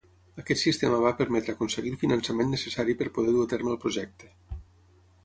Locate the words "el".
1.95-1.99, 3.75-3.79